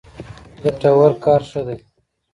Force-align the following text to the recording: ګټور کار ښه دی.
ګټور 0.63 1.11
کار 1.23 1.41
ښه 1.49 1.61
دی. 1.67 1.77